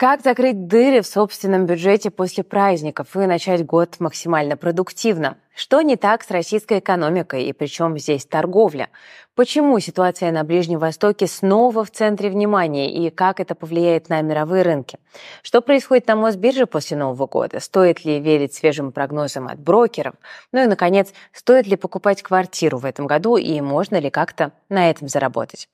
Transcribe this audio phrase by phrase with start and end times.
[0.00, 5.36] Как закрыть дыры в собственном бюджете после праздников и начать год максимально продуктивно?
[5.54, 8.88] Что не так с российской экономикой и причем здесь торговля?
[9.34, 14.62] Почему ситуация на Ближнем Востоке снова в центре внимания и как это повлияет на мировые
[14.62, 14.98] рынки?
[15.42, 17.58] Что происходит на Мосбирже после Нового года?
[17.58, 20.14] Стоит ли верить свежим прогнозам от брокеров?
[20.52, 24.90] Ну и, наконец, стоит ли покупать квартиру в этом году и можно ли как-то на
[24.90, 25.68] этом заработать?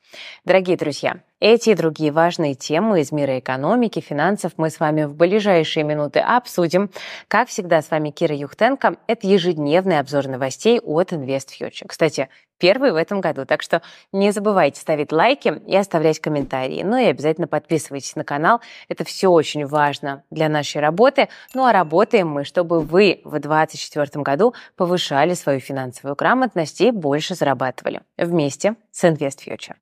[0.44, 5.14] Дорогие друзья, эти и другие важные темы из мира экономики, финансов мы с вами в
[5.14, 6.90] ближайшие минуты обсудим.
[7.28, 8.96] Как всегда, с вами Кира Юхтенко.
[9.06, 11.86] Это ежедневный обзор новостей от InvestFuture.
[11.86, 16.82] Кстати, первый в этом году, так что не забывайте ставить лайки и оставлять комментарии.
[16.82, 18.60] Ну и обязательно подписывайтесь на канал.
[18.88, 21.28] Это все очень важно для нашей работы.
[21.54, 27.34] Ну а работаем мы, чтобы вы в 2024 году повышали свою финансовую грамотность и больше
[27.34, 28.02] зарабатывали.
[28.16, 29.74] Вместе с InvestFuture.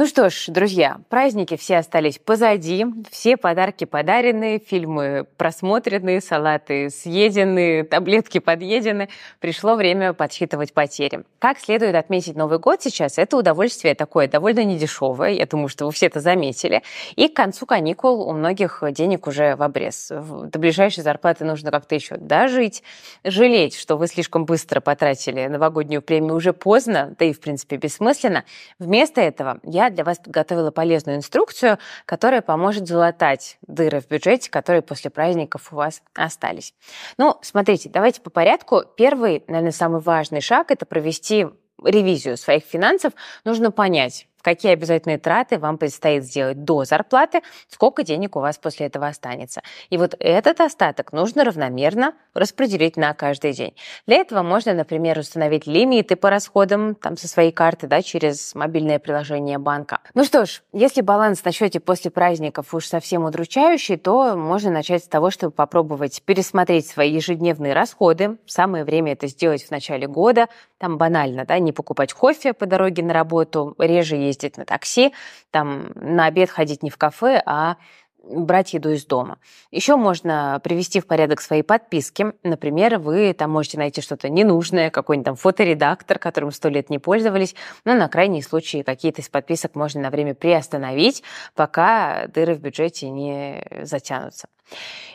[0.00, 7.84] Ну что ж, друзья, праздники все остались позади, все подарки подарены, фильмы просмотрены, салаты съедены,
[7.84, 9.10] таблетки подъедены.
[9.40, 11.24] Пришло время подсчитывать потери.
[11.38, 15.92] Как следует отметить Новый год сейчас, это удовольствие такое довольно недешевое, я думаю, что вы
[15.92, 16.82] все это заметили.
[17.16, 20.10] И к концу каникул у многих денег уже в обрез.
[20.10, 22.82] До ближайшей зарплаты нужно как-то еще дожить.
[23.22, 28.46] Жалеть, что вы слишком быстро потратили новогоднюю премию уже поздно, да и, в принципе, бессмысленно.
[28.78, 34.82] Вместо этого я для вас подготовила полезную инструкцию, которая поможет залатать дыры в бюджете, которые
[34.82, 36.74] после праздников у вас остались.
[37.18, 38.82] Ну, смотрите, давайте по порядку.
[38.96, 41.46] Первый, наверное, самый важный шаг– это провести
[41.82, 43.12] ревизию своих финансов.
[43.44, 48.86] Нужно понять, какие обязательные траты вам предстоит сделать до зарплаты, сколько денег у вас после
[48.86, 49.62] этого останется.
[49.90, 53.74] И вот этот остаток нужно равномерно распределить на каждый день.
[54.06, 58.98] Для этого можно, например, установить лимиты по расходам там, со своей карты да, через мобильное
[58.98, 60.00] приложение банка.
[60.14, 65.04] Ну что ж, если баланс на счете после праздников уж совсем удручающий, то можно начать
[65.04, 68.38] с того, чтобы попробовать пересмотреть свои ежедневные расходы.
[68.46, 70.48] Самое время это сделать в начале года.
[70.78, 75.12] Там банально, да, не покупать кофе по дороге на работу, реже ездить на такси,
[75.50, 77.76] там на обед ходить не в кафе, а
[78.22, 79.38] брать еду из дома.
[79.70, 82.32] Еще можно привести в порядок свои подписки.
[82.42, 87.54] Например, вы там можете найти что-то ненужное, какой-нибудь там фоторедактор, которым сто лет не пользовались.
[87.84, 91.22] Но на крайний случай какие-то из подписок можно на время приостановить,
[91.54, 94.48] пока дыры в бюджете не затянутся.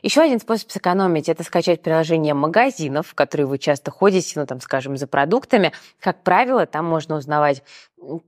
[0.01, 4.61] Еще один способ сэкономить– это скачать приложение магазинов, в которые вы часто ходите, ну, там,
[4.61, 5.71] скажем, за продуктами.
[5.99, 7.63] Как правило, там можно узнавать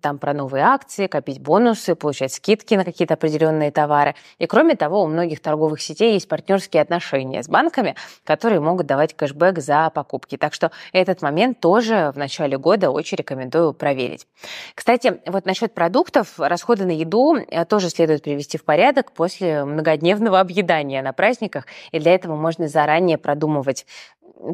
[0.02, 4.16] там про новые акции, копить бонусы, получать скидки на какие-то определенные товары.
[4.40, 9.16] И кроме того, у многих торговых сетей есть партнерские отношения с банками, которые могут давать
[9.16, 10.38] кэшбэк за покупки.
[10.38, 14.28] Так что этот момент тоже в начале года очень рекомендую проверить.
[14.74, 20.40] Кстати, вот насчет продуктов, расходы на еду э, тоже следует привести в порядок после многодневного
[20.40, 23.86] объедания на праздниках, и для этого можно заранее продумывать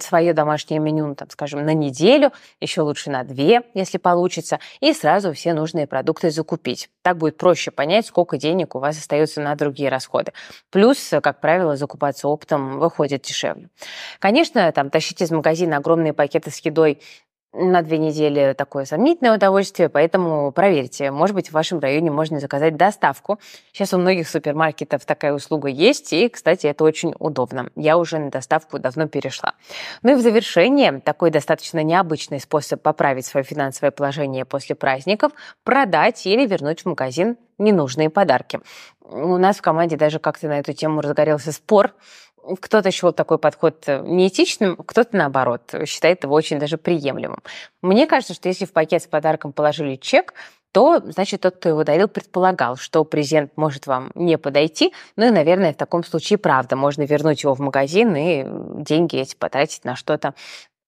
[0.02, 5.34] свое домашнее меню, там, скажем, на неделю, еще лучше на две, если получится, и сразу
[5.34, 6.90] все нужные продукты закупить.
[7.02, 10.34] Так будет проще понять, сколько денег у вас остается на другие расходы.
[10.72, 13.70] Плюс, как правило, закупаться оптом выходит дешевле.
[14.20, 17.00] Конечно, там тащить из магазина огромные пакеты с едой
[17.54, 21.12] на две недели такое сомнительное удовольствие, поэтому проверьте.
[21.12, 23.40] Может быть, в вашем районе можно заказать доставку.
[23.72, 27.70] Сейчас у многих супермаркетов такая услуга есть, и, кстати, это очень удобно.
[27.76, 29.54] Я уже на доставку давно перешла.
[30.02, 35.32] Ну и в завершение, такой достаточно необычный способ поправить свое финансовое положение после праздников–
[35.64, 38.60] продать или вернуть в магазин ненужные подарки.
[39.02, 41.94] У нас в команде даже как-то на эту тему разгорелся спор
[42.60, 47.40] кто-то счел такой подход э, неэтичным, кто-то, наоборот, считает его очень даже приемлемым.
[47.82, 50.34] Мне кажется, что если в пакет с подарком положили чек,
[50.72, 54.92] то, значит, тот, кто его дарил, предполагал, что презент может вам не подойти.
[55.16, 56.76] Ну и, наверное, в таком случае правда.
[56.76, 58.44] Можно вернуть его в магазин и
[58.82, 60.34] деньги эти потратить на что-то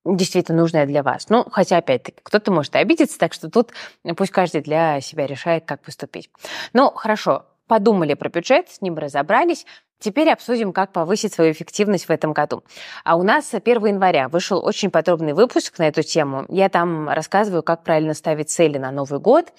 [0.04, 1.30] действительно нужное для вас.
[1.30, 3.72] Ну, хотя, опять-таки, кто-то может обидеться, так что тут
[4.18, 6.30] пусть каждый для себя решает, как поступить.
[6.74, 9.66] Ну, хорошо, подумали про бюджет, с ним разобрались.
[10.00, 12.64] Теперь обсудим, как повысить свою эффективность в этом году.
[13.04, 16.46] А у нас 1 января вышел очень подробный выпуск на эту тему.
[16.50, 19.54] Я там рассказываю, как правильно ставить цели на Новый год,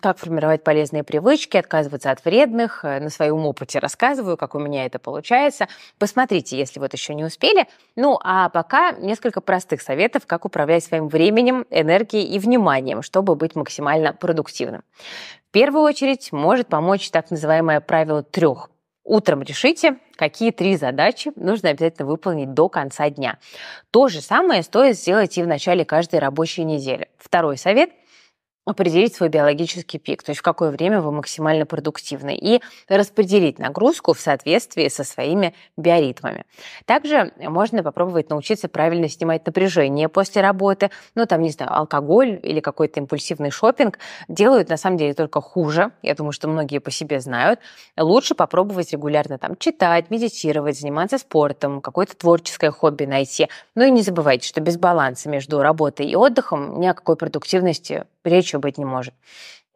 [0.00, 2.84] как формировать полезные привычки, отказываться от вредных.
[2.84, 5.68] На своем опыте рассказываю, как у меня это получается.
[5.98, 7.66] Посмотрите, если вот еще не успели.
[7.94, 13.56] Ну, а пока несколько простых советов, как управлять своим временем, энергией и вниманием, чтобы быть
[13.56, 14.84] максимально продуктивным.
[15.48, 18.70] В первую очередь может помочь так называемое правило трех
[19.04, 23.38] Утром решите, какие три задачи нужно обязательно выполнить до конца дня.
[23.90, 27.08] То же самое стоит сделать и в начале каждой рабочей недели.
[27.18, 27.90] Второй совет
[28.64, 34.14] определить свой биологический пик, то есть в какое время вы максимально продуктивны, и распределить нагрузку
[34.14, 36.44] в соответствии со своими биоритмами.
[36.86, 40.90] Также можно попробовать научиться правильно снимать напряжение после работы.
[41.14, 45.92] Ну, там, не знаю, алкоголь или какой-то импульсивный шопинг делают, на самом деле, только хуже.
[46.02, 47.60] Я думаю, что многие по себе знают.
[47.98, 53.48] Лучше попробовать регулярно там читать, медитировать, заниматься спортом, какое-то творческое хобби найти.
[53.74, 58.04] Ну и не забывайте, что без баланса между работой и отдыхом ни о какой продуктивности
[58.24, 59.14] речи быть не может.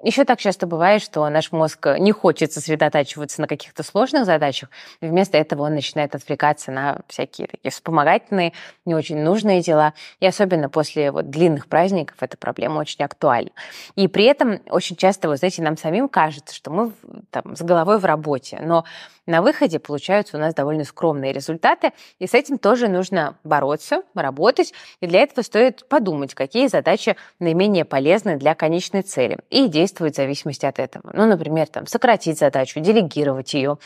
[0.01, 5.37] Еще так часто бывает, что наш мозг не хочет сосредотачиваться на каких-то сложных задачах, вместо
[5.37, 8.53] этого он начинает отвлекаться на всякие такие вспомогательные,
[8.85, 9.95] не очень нужные дела.
[10.21, 13.51] И особенно после вот длинных праздников эта проблема очень актуальна.
[13.97, 16.93] И при этом очень часто, вы знаете, нам самим кажется, что мы
[17.31, 18.85] там, с головой в работе, но
[19.27, 24.73] на выходе получаются у нас довольно скромные результаты, и с этим тоже нужно бороться, работать,
[25.01, 30.15] и для этого стоит подумать, какие задачи наименее полезны для конечной цели, и действовать в
[30.15, 31.11] зависимости от этого.
[31.13, 33.79] Ну, например, там, сократить задачу, делегировать ее,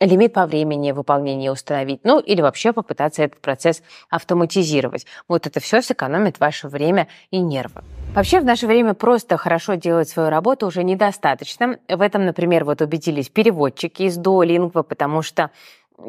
[0.00, 5.06] лимит по времени выполнения установить, ну или вообще попытаться этот процесс автоматизировать.
[5.28, 7.82] Вот это все сэкономит ваше время и нервы.
[8.14, 11.78] Вообще в наше время просто хорошо делать свою работу уже недостаточно.
[11.88, 15.50] В этом, например, вот убедились переводчики из Duolingo, потому что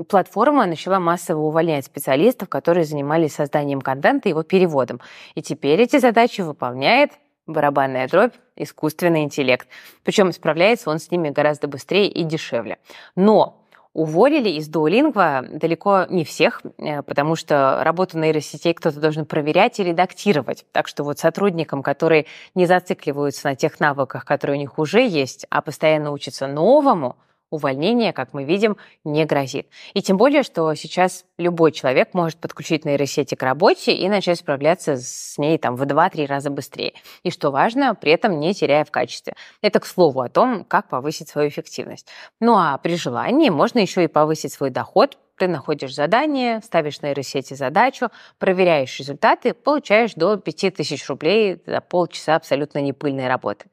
[0.07, 4.99] платформа начала массово увольнять специалистов, которые занимались созданием контента и его переводом.
[5.35, 7.11] И теперь эти задачи выполняет
[7.47, 9.67] барабанная дробь, искусственный интеллект.
[10.03, 12.77] Причем справляется он с ними гораздо быстрее и дешевле.
[13.15, 13.61] Но
[13.93, 19.83] уволили из Duolingo далеко не всех, э, потому что работу нейросетей кто-то должен проверять и
[19.83, 20.65] редактировать.
[20.73, 22.25] Так что вот сотрудникам, которые
[22.55, 27.15] не зацикливаются на тех навыках, которые у них уже есть, а постоянно учатся новому,
[27.55, 29.67] увольнение, как мы видим, не грозит.
[29.93, 34.97] И тем более, что сейчас любой человек может подключить нейросети к работе и начать справляться
[34.97, 36.93] с ней там, в 2-3 раза быстрее.
[37.23, 39.35] И что важно, при этом не теряя в качестве.
[39.61, 42.07] Это к слову о том, как повысить свою эффективность.
[42.39, 47.07] Ну а при желании можно еще и повысить свой доход ты находишь задание, ставишь на
[47.07, 48.09] нейросети задачу,
[48.39, 53.65] проверяешь результаты, получаешь до 5000 рублей за полчаса абсолютно непыльной работы.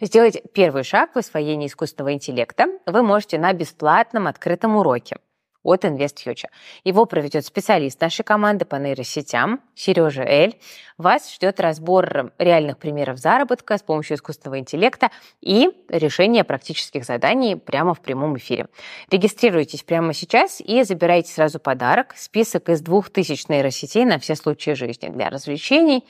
[0.00, 5.16] Сделать первый шаг в освоении искусственного интеллекта вы можете на бесплатном открытом уроке
[5.62, 6.48] от InvestFuture.
[6.84, 10.58] Его проведет специалист нашей команды по нейросетям Сережа Эль.
[10.96, 15.10] Вас ждет разбор реальных примеров заработка с помощью искусственного интеллекта
[15.40, 18.68] и решение практических заданий прямо в прямом эфире.
[19.10, 22.14] Регистрируйтесь прямо сейчас и забирайте сразу подарок.
[22.16, 26.04] Список из двух тысяч нейросетей на все случаи жизни для развлечений,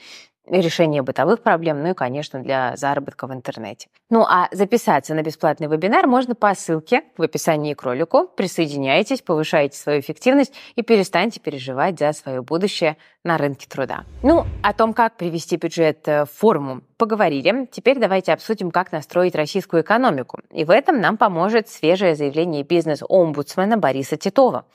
[0.49, 3.87] решения бытовых проблем, ну и, конечно, для заработка в интернете.
[4.09, 8.27] Ну а записаться на бесплатный вебинар можно по ссылке в описании к ролику.
[8.27, 14.05] Присоединяйтесь, повышайте свою эффективность и перестаньте переживать за свое будущее на рынке труда.
[14.23, 17.67] Ну, о том, как привести бюджет в форму, поговорили.
[17.71, 20.39] Теперь давайте обсудим, как настроить российскую экономику.
[20.51, 24.65] И в этом нам поможет свежее заявление бизнес-омбудсмена Бориса Титова.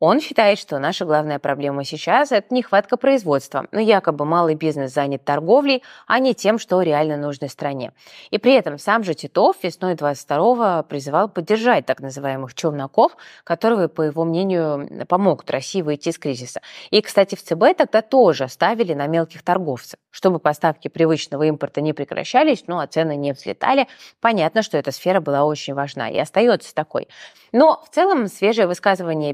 [0.00, 3.68] Он считает, что наша главная проблема сейчас– это нехватка производства.
[3.70, 7.92] Но якобы малый бизнес занят торговлей, а не тем, что реально нужно стране.
[8.30, 14.02] И при этом сам же Титов весной 22-го призывал поддержать так называемых челноков, которые, по
[14.02, 16.60] его мнению, помогут России выйти из кризиса.
[16.90, 21.92] И, кстати, в ЦБ тогда тоже ставили на мелких торговцев, чтобы поставки привычного импорта не
[21.92, 23.86] прекращались, ну а цены не взлетали.
[24.20, 27.08] Понятно, что эта сфера была очень важна и остается такой.
[27.52, 29.32] Но в целом свежее высказывание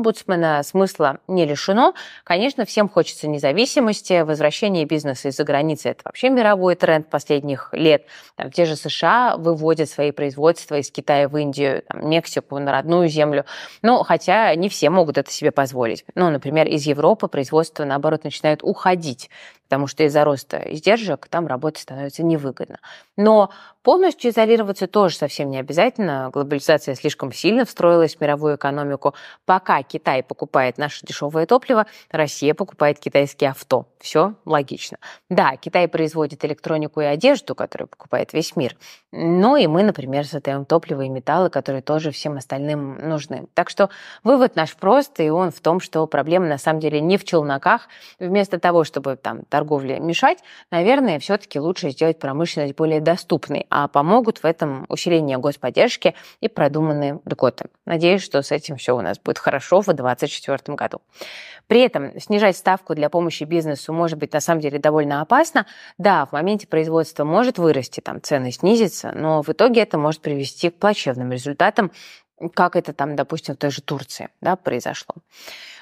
[0.00, 1.94] бизнес-омбудсмена смысла не лишено.
[2.24, 8.06] Конечно, всем хочется независимости, возвращение бизнеса из-за границы– это вообще мировой тренд последних лет.
[8.36, 13.08] Там, те же США выводят свои производства из Китая в Индию, там, Мексику, на родную
[13.08, 13.44] землю.
[13.82, 16.04] Ну, хотя не все могут это себе позволить.
[16.14, 19.30] Ну, например, из Европы производство, наоборот, начинает уходить
[19.70, 22.80] потому что из-за роста издержек там работать становится невыгодно.
[23.16, 23.50] Но
[23.84, 26.30] полностью изолироваться тоже совсем не обязательно.
[26.32, 29.14] Глобализация слишком сильно встроилась в мировую экономику.
[29.46, 33.86] Пока Китай покупает наше дешевое топливо, Россия покупает китайские авто.
[34.00, 34.98] Все логично.
[35.28, 38.76] Да, Китай производит электронику и одежду, которую покупает весь мир.
[39.12, 43.46] Но и мы, например, создаем топливо и металлы, которые тоже всем остальным нужны.
[43.54, 43.88] Так что
[44.24, 47.88] вывод наш прост, и он в том, что проблема на самом деле не в челноках.
[48.18, 50.38] Вместо того, чтобы там торговле мешать,
[50.70, 57.20] наверное, все-таки лучше сделать промышленность более доступной, а помогут в этом усиление господдержки и продуманные
[57.26, 57.66] льготы.
[57.84, 61.02] Надеюсь, что с этим все у нас будет хорошо в 2024 году.
[61.66, 65.66] При этом снижать ставку для помощи бизнесу может быть на самом деле довольно опасно.
[65.98, 70.70] Да, в моменте производства может вырасти, там цены снизятся, но в итоге это может привести
[70.70, 71.92] к плачевным результатам
[72.54, 75.14] как это там, допустим, в той же Турции да, произошло.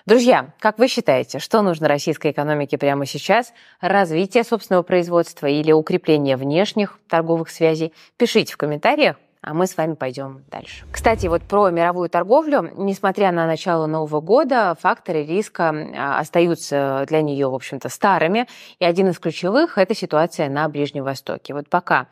[0.07, 3.53] Друзья, как вы считаете, что нужно российской экономике прямо сейчас?
[3.81, 7.93] Развитие собственного производства или укрепление внешних торговых связей?
[8.17, 10.85] Пишите в комментариях, а мы с вами пойдем дальше.
[10.91, 17.23] Кстати, вот про мировую торговлю, несмотря на начало Нового года, факторы риска а, остаются для
[17.23, 18.49] нее, в общем-то, старыми.
[18.79, 21.55] И один из ключевых– это ситуация на Ближнем Востоке.
[21.55, 22.09] Вот пока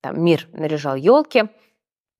[0.00, 1.44] там мир наряжал елки,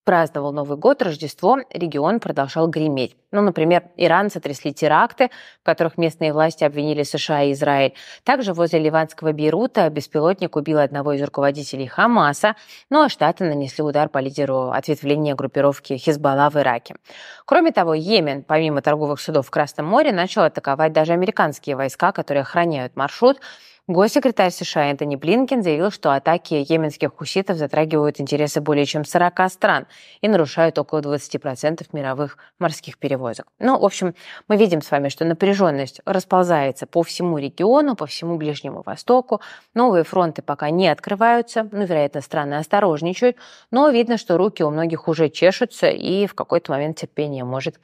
[0.08, 3.14] праздновал Новый год, Рождество, регион продолжал греметь.
[3.30, 5.28] Ну, например, Иран сотрясли теракты,
[5.60, 7.92] в которых местные власти обвинили США и Израиль.
[8.24, 12.56] Также возле ливанского Бейрута беспилотник убил одного из руководителей Хамаса,
[12.88, 16.96] ну а Штаты нанесли удар по лидеру ответвления группировки Хизбалла в Ираке.
[17.44, 22.40] Кроме того, Йемен, помимо торговых судов в Красном море, начал атаковать даже американские войска, которые
[22.44, 23.42] охраняют маршрут,
[23.88, 29.86] Госсекретарь США Энтони Блинкен заявил, что атаки йеменских хуситов затрагивают интересы более чем 40 стран
[30.20, 33.46] и нарушают около 20% мировых морских перевозок.
[33.58, 34.14] Ну, в общем,
[34.46, 39.40] мы видим с вами, что напряженность расползается по всему региону, по всему Ближнему Востоку.
[39.72, 43.38] Новые фронты пока не открываются, ну, вероятно, страны осторожничают,
[43.70, 47.80] но видно, что руки у многих уже чешутся, и в какой-то момент терпение может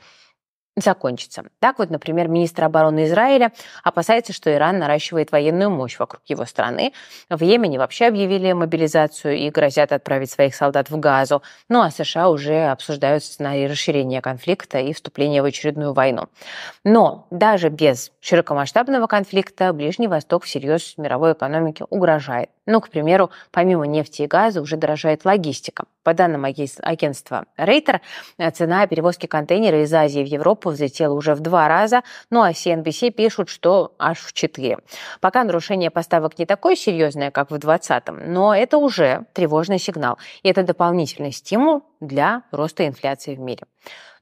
[0.77, 1.45] закончится.
[1.61, 3.53] Так вот, например, министр обороны Израиля
[3.83, 6.93] опасается, что Иран наращивает военную мощь вокруг его страны.
[7.31, 11.43] В Йемене вообще объявили мобилизацию и грозят отправить своих солдат в Газу.
[11.69, 16.29] Ну а США уже обсуждают сценарий расширения конфликта и вступления в очередную войну.
[16.83, 22.51] Но даже без широкомасштабного конфликта Ближний Восток всерьез мировой экономике угрожает.
[22.67, 25.85] Ну, к примеру, помимо нефти и газа уже дорожает логистика.
[26.05, 28.01] По данным агентства Рейтер,
[28.53, 33.11] цена перевозки контейнера из Азии в Европу взлетела уже в два раза, ну а CNBC
[33.11, 34.79] пишут, что аж в четыре.
[35.21, 40.19] Пока нарушение поставок не такое серьезное, как в 2020-м, но это уже тревожный сигнал.
[40.43, 43.65] И это дополнительный стимул для роста инфляции в мире.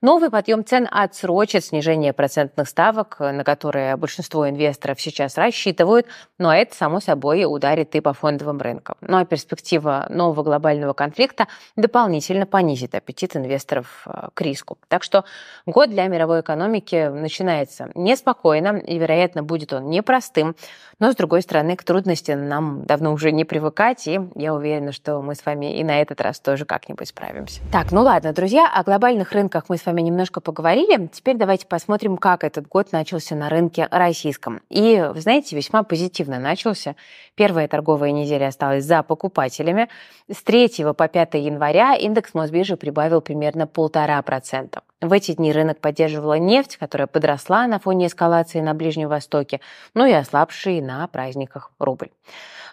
[0.03, 6.09] Новый подъем цен отсрочит снижение процентных ставок, на которые большинство инвесторов сейчас рассчитывают,
[6.39, 8.97] но это, само собой, ударит и по фондовым рынкам.
[9.01, 11.47] Ну а перспектива нового глобального конфликта
[11.77, 14.77] дополнительно понизит аппетит инвесторов э, к риску.
[14.89, 15.25] Так что
[15.67, 20.57] год для мировой экономики начинается неспокойно, и, вероятно, будет он непростым,
[21.03, 25.21] но, с другой стороны, к трудностям нам давно уже не привыкать, и я уверена, что
[25.21, 27.61] мы с вами и на этот раз тоже как-нибудь справимся.
[27.73, 31.09] Так, ну ладно, друзья, о глобальных рынках мы с вами немножко поговорили.
[31.13, 34.61] Теперь давайте посмотрим, как этот год начался на рынке российском.
[34.71, 36.95] И, вы знаете, весьма позитивно начался.
[37.35, 39.89] Первая торговая неделя осталась за покупателями.
[40.31, 44.83] С 3 по 5 января индекс Мосбиржи прибавил примерно полтора процента.
[45.03, 49.61] В эти дни рынок поддерживала нефть, которая подросла на фоне эскалации на Ближнем Востоке,
[49.95, 52.11] ну и ослабший на праздниках рубль.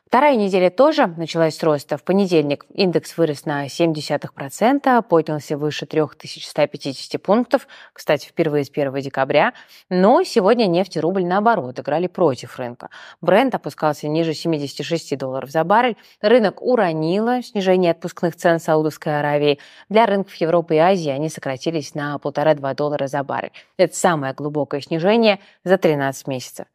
[0.05, 1.97] Вторая неделя тоже началась с роста.
[1.97, 9.53] В понедельник индекс вырос на 0,7%, поднялся выше 3150 пунктов, кстати, впервые с 1 декабря.
[9.89, 12.89] Но сегодня нефть и рубль, наоборот, играли против рынка.
[13.21, 15.97] Бренд опускался ниже 76 долларов за баррель.
[16.21, 19.59] Рынок уронило снижение отпускных цен Саудовской Аравии.
[19.89, 23.51] Для рынков Европы и Азии они сократились на 1,5-2 доллара за баррель.
[23.77, 26.65] Это самое глубокое снижение за 13 месяцев.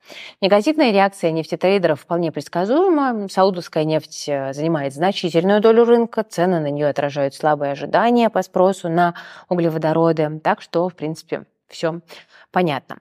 [0.41, 6.89] Негативная реакция нефтетрейдеров вполне предсказуема Саудовская нефть э, занимает значительную долю рынка, цены на нее
[6.89, 9.15] отражают слабые ожидания по спросу на
[9.49, 12.01] углеводороды, так что, в принципе, все
[12.51, 12.99] понятно.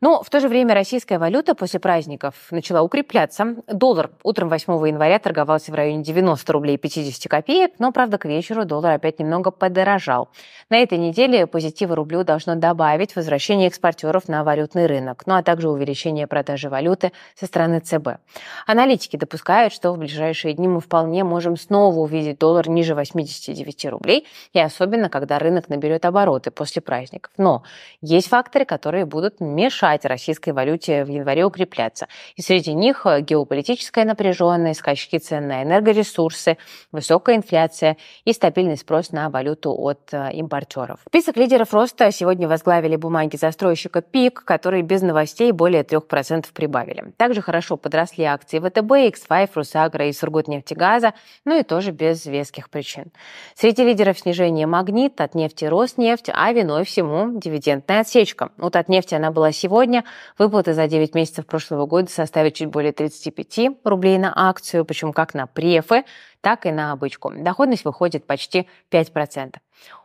[0.00, 3.56] Но в то же время российская валюта после праздников начала укрепляться.
[3.66, 8.64] Доллар утром 8 января торговался в районе 90 рублей 50 копеек, но, правда, к вечеру
[8.64, 10.30] доллар опять немного подорожал.
[10.70, 15.68] На этой неделе позитива рублю должно добавить возвращение экспортеров на валютный рынок, ну а также
[15.68, 18.20] увеличение продажи валюты со стороны ЦБ.
[18.66, 24.26] Аналитики допускают, что в ближайшие дни мы вполне можем снова увидеть доллар ниже 89 рублей,
[24.54, 27.32] и особенно, когда рынок наберет обороты после праздников.
[27.36, 27.64] Но
[28.00, 32.06] есть факторы, которые будут мешать мешать российской валюте в январе укрепляться.
[32.36, 36.56] И среди них э, геополитическая напряженность, скачки цен на энергоресурсы,
[36.92, 41.00] высокая инфляция и стабильный спрос на валюту от э, импортеров.
[41.08, 47.12] Список лидеров роста сегодня возглавили бумаги застройщика ПИК, которые без новостей более 3% прибавили.
[47.16, 53.06] Также хорошо подросли акции ВТБ, X5, Русагра и Сургутнефтегаза, ну и тоже без веских причин.
[53.54, 58.50] Среди лидеров снижения Магнит, от нефти Роснефть, а виной всему дивидендная отсечка.
[58.56, 60.04] Вот от нефти она была сегодня сегодня.
[60.36, 65.32] Выплаты за 9 месяцев прошлого года составят чуть более 35 рублей на акцию, причем как
[65.32, 66.04] на префы,
[66.42, 67.32] так и на обычку.
[67.34, 69.54] Доходность выходит почти 5%.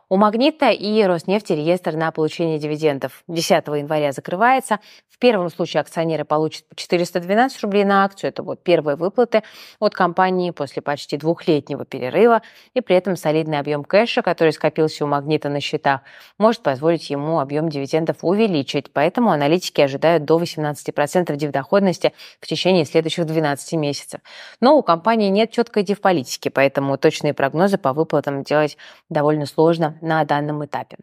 [0.08, 4.78] У «Магнита» и «Роснефти» реестр на получение дивидендов 10 января закрывается.
[5.08, 8.28] В первом случае акционеры получат 412 рублей на акцию.
[8.28, 9.42] Это вот первые выплаты
[9.80, 12.42] от компании после почти двухлетнего перерыва.
[12.74, 16.02] И при этом солидный объем кэша, который скопился у «Магнита» на счетах,
[16.38, 18.92] может позволить ему объем дивидендов увеличить.
[18.92, 24.20] Поэтому аналитики ожидают до 18% дивдоходности в течение следующих 12 месяцев.
[24.60, 28.76] Но у компании нет четкой дивполитики, поэтому точные прогнозы по выплатам делать
[29.08, 30.96] довольно сложно на данном этапе.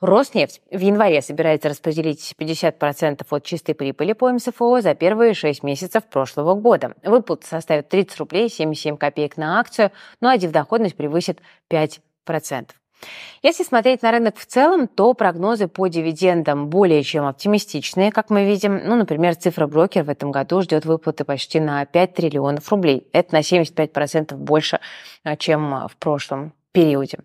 [0.00, 6.04] Роснефть в январе собирается распределить 50% от чистой прибыли по МСФО за первые 6 месяцев
[6.04, 6.94] прошлого года.
[7.02, 12.68] Выплата составит 30 рублей 77 копеек на акцию, ну а дивдоходность превысит 5%.
[13.42, 18.44] Если смотреть на рынок в целом, то прогнозы по дивидендам более чем оптимистичные, как мы
[18.44, 18.80] видим.
[18.84, 23.06] Ну, например, цифра брокер в этом году ждет выплаты почти на 5 триллионов рублей.
[23.12, 24.80] Это на 75% больше,
[25.22, 27.18] а, чем в прошлом периоде.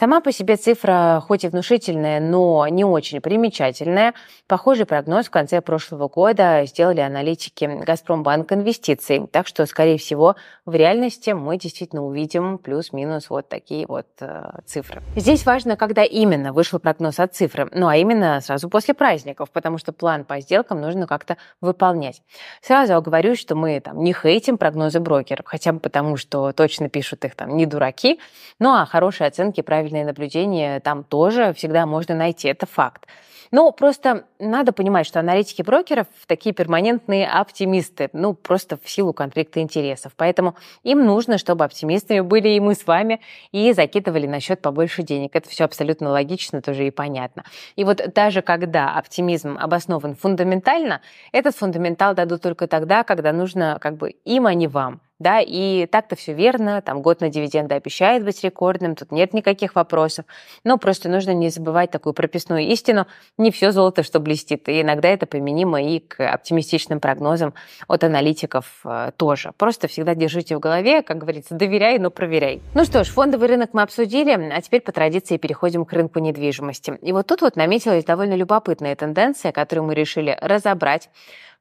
[0.00, 4.14] Сама по себе цифра хоть и внушительная, но не очень примечательная.
[4.46, 9.26] Похожий прогноз в конце прошлого года сделали аналитики «Газпромбанк инвестиций».
[9.30, 15.02] Так что, скорее всего, в реальности мы действительно увидим плюс-минус вот такие вот э, цифры.
[15.16, 17.68] Здесь важно, когда именно вышел прогноз от цифры.
[17.74, 22.22] Ну, а именно сразу после праздников, потому что план по сделкам нужно как-то выполнять.
[22.62, 27.26] Сразу оговорюсь, что мы там не хейтим прогнозы брокеров, хотя бы потому, что точно пишут
[27.26, 28.18] их там не дураки,
[28.58, 33.06] ну а хорошие оценки правильно правильные наблюдения там тоже всегда можно найти, это факт.
[33.52, 39.60] Но просто надо понимать, что аналитики брокеров такие перманентные оптимисты, ну, просто в силу конфликта
[39.60, 40.12] интересов.
[40.16, 40.54] Поэтому
[40.84, 43.20] им нужно, чтобы оптимистами были и мы с вами,
[43.50, 45.34] и закидывали на счет побольше денег.
[45.34, 47.42] Это все абсолютно логично тоже и понятно.
[47.74, 51.00] И вот даже когда оптимизм обоснован фундаментально,
[51.32, 55.86] этот фундаментал дадут только тогда, когда нужно как бы им, а не вам да, и
[55.86, 60.24] так-то все верно, там год на дивиденды обещает быть рекордным, тут нет никаких вопросов,
[60.64, 63.06] но просто нужно не забывать такую прописную истину,
[63.38, 67.54] не все золото, что блестит, и иногда это применимо и к оптимистичным прогнозам
[67.86, 69.52] от аналитиков э, тоже.
[69.56, 72.62] Просто всегда держите в голове, как говорится, доверяй, но проверяй.
[72.74, 76.98] Ну что ж, фондовый рынок мы обсудили, а теперь по традиции переходим к рынку недвижимости.
[77.02, 81.10] И вот тут вот наметилась довольно любопытная тенденция, которую мы решили разобрать.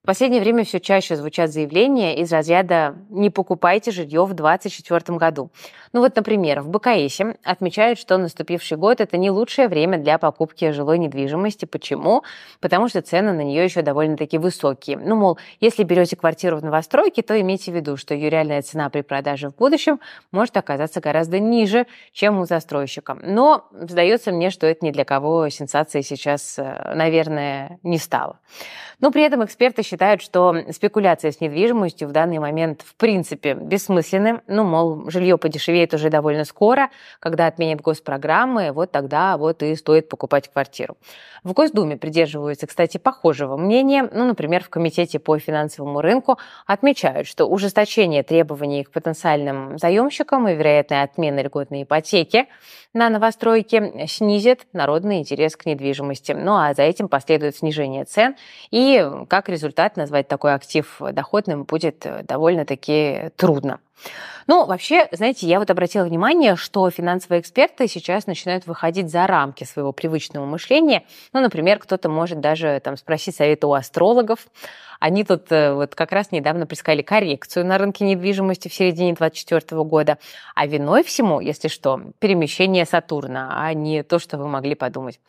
[0.01, 5.51] В последнее время все чаще звучат заявления из разряда «не покупайте жилье в 2024 году».
[5.91, 10.72] Ну вот, например, в БКСе отмечают, что наступивший год– это не лучшее время для покупки
[10.72, 11.65] жилой недвижимости.
[11.65, 12.23] Почему?
[12.62, 14.97] Потому что цены на нее еще довольно-таки высокие.
[14.97, 18.89] Ну, мол, если берете квартиру в новостройке, то имейте в виду, что ее реальная цена
[18.89, 20.00] при продаже в будущем
[20.32, 23.17] может оказаться гораздо ниже, чем у застройщика.
[23.21, 28.39] Но сдается мне, что это ни для кого сенсацией сейчас, э, наверное, не стало.
[29.00, 34.41] Но при этом эксперты считают, что спекуляция с недвижимостью в данный момент в принципе бессмысленны.
[34.47, 40.10] Ну, мол, жилье подешевеет уже довольно скоро, когда отменят госпрограммы, вот тогда вот и стоит
[40.10, 40.97] покупать квартиру.
[41.43, 44.08] В Госдуме придерживаются, кстати, похожего мнения.
[44.12, 50.56] Ну, например, в Комитете по финансовому рынку отмечают, что ужесточение требований к потенциальным заемщикам и
[50.56, 52.47] вероятная отмена льготной ипотеки
[52.93, 56.34] на новостройки снизит народный интерес к недвижимости.
[56.34, 58.36] Ну а за этим последует снижение цен.
[58.71, 63.80] И как результат назвать такой актив доходным будет довольно-таки трудно.
[64.47, 69.63] Ну, вообще, знаете, я вот обратила внимание, что финансовые эксперты сейчас начинают выходить за рамки
[69.63, 71.03] своего привычного мышления.
[71.33, 74.47] Ну, например, кто-то может даже там спросить совета у астрологов.
[74.99, 79.83] Они тут э, вот как раз недавно предсказали коррекцию на рынке недвижимости в середине 2024
[79.83, 80.17] года.
[80.55, 85.19] А виной всему, если что, перемещение Сатурна, а не то, что вы могли подумать.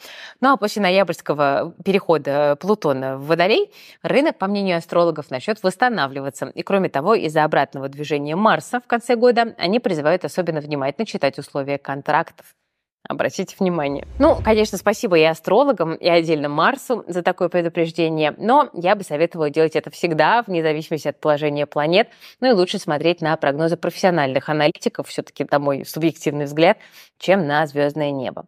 [0.41, 3.71] Ну, а после ноябрьского перехода Плутона в Водолей
[4.03, 6.47] рынок, по мнению астрологов, начнет восстанавливаться.
[6.47, 11.07] И кроме того, из-за обратного движения Марса в конце конце года, они призывают особенно внимательно
[11.07, 12.55] читать условия контрактов.
[13.09, 14.07] Обратите внимание.
[14.19, 19.49] Ну, конечно, спасибо и астрологам, и отдельно Марсу за такое предупреждение, но я бы советовала
[19.49, 22.09] делать это всегда, вне зависимости от положения планет,
[22.41, 26.77] ну и лучше смотреть на прогнозы профессиональных аналитиков, все-таки, это мой субъективный взгляд,
[27.19, 28.45] чем на звездное небо.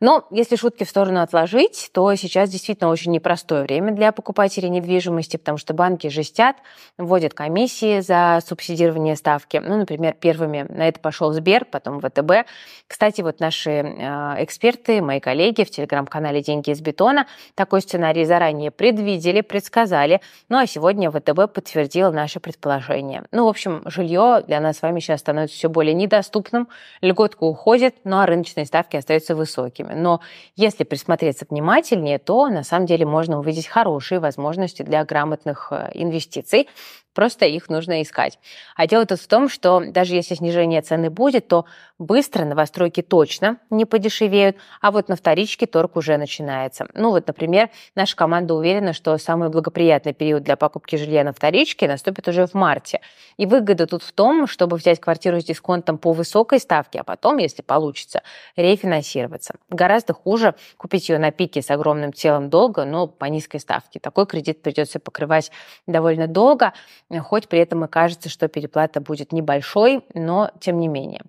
[0.00, 5.38] Но если шутки в сторону отложить, то сейчас действительно очень непростое время для покупателей недвижимости,
[5.38, 6.56] потому что банки жестят,
[6.98, 9.56] вводят комиссии за субсидирование ставки.
[9.56, 12.46] Ну, например, первыми на это пошел Сбер, потом ВТБ.
[12.86, 19.40] Кстати, вот наши эксперты, мои коллеги в телеграм-канале «Деньги из бетона» такой сценарий заранее предвидели,
[19.40, 20.20] предсказали.
[20.48, 23.24] Ну а сегодня ВТБ подтвердил наше предположение.
[23.30, 26.68] Ну, в общем, жилье для нас с вами сейчас становится все более недоступным,
[27.00, 29.94] льготка уходит, ну а рыночные ставки остаются высокими.
[29.94, 30.20] Но
[30.56, 36.68] если присмотреться внимательнее, то на самом деле можно увидеть хорошие возможности для грамотных э, инвестиций.
[37.14, 38.38] Просто их нужно искать.
[38.76, 41.64] А дело тут в том, что даже если снижение цены будет, то
[41.98, 46.86] быстро, новостройки точно не подешевеют, а вот на вторичке торг уже начинается.
[46.94, 51.86] Ну вот, например, наша команда уверена, что самый благоприятный период для покупки жилья на вторичке
[51.86, 53.00] наступит уже в марте.
[53.36, 57.38] И выгода тут в том, чтобы взять квартиру с дисконтом по высокой ставке, а потом,
[57.38, 58.22] если получится,
[58.56, 59.54] рефинансироваться.
[59.70, 64.00] Гораздо хуже купить ее на пике с огромным телом долга, но по низкой ставке.
[64.00, 65.52] Такой кредит придется покрывать
[65.86, 66.72] довольно долго,
[67.20, 71.22] хоть при этом и кажется, что переплата будет небольшой, но тем не менее.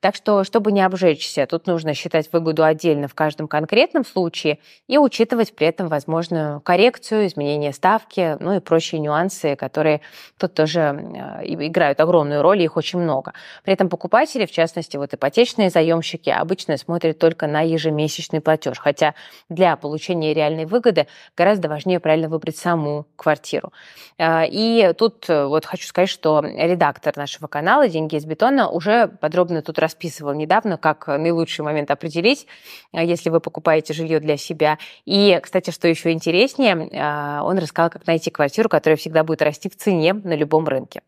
[0.00, 4.98] Так что, чтобы не обжечься, тут нужно считать выгоду отдельно в каждом конкретном случае и
[4.98, 10.02] учитывать при этом возможную коррекцию, изменение ставки, ну и прочие нюансы, которые
[10.38, 13.32] тут тоже э, играют огромную роль, их очень много.
[13.62, 19.14] При этом покупатели, в частности, вот ипотечные заемщики, обычно смотрят только на ежемесячный платеж, хотя
[19.48, 23.72] для получения реальной выгоды гораздо важнее правильно выбрать саму квартиру.
[24.18, 29.08] Э, и тут э, вот хочу сказать, что редактор нашего канала «Деньги из бетона» уже
[29.08, 32.46] подробно тут расписывал недавно, как наилучший момент определить,
[32.92, 34.78] э, если вы покупаете жилье для себя.
[35.04, 39.68] И, кстати, что еще интереснее, э, он рассказал, как найти квартиру, которая всегда будет расти
[39.68, 41.02] в цене на любом рынке.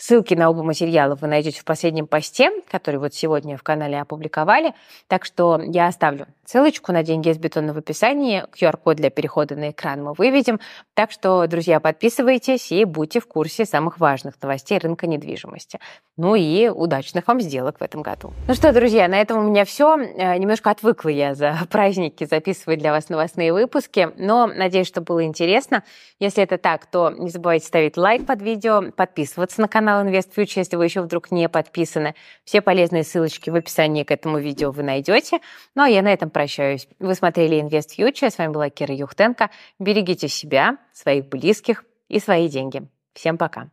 [0.00, 4.72] Ссылки на оба материала вы найдете в последнем посте, который вот сегодня в канале опубликовали.
[5.08, 8.44] Так что я оставлю ссылочку на деньги из бетона в описании.
[8.54, 10.60] QR-код для перехода на экран мы выведем.
[10.94, 15.80] Так что, друзья, подписывайтесь и будьте в курсе самых важных новостей рынка недвижимости.
[16.16, 18.32] Ну и удачных вам сделок в этом году.
[18.46, 19.96] Ну что, друзья, на этом у меня все.
[19.96, 25.24] Э, немножко отвыкла я за праздники записывать для вас новостные выпуски, но надеюсь, что было
[25.24, 25.82] интересно.
[26.20, 30.58] Если это так, то не забывайте ставить лайк под видео, подписываться на канал канал InvestFuture,
[30.58, 32.14] если вы еще вдруг не подписаны.
[32.44, 35.38] Все полезные ссылочки в описании к этому видео вы найдете.
[35.74, 36.86] Ну а я на этом прощаюсь.
[36.98, 39.48] Вы смотрели InvestFuture, с вами была Кира Юхтенко.
[39.78, 42.82] Берегите себя, своих близких и свои деньги.
[43.14, 43.70] Всем пока.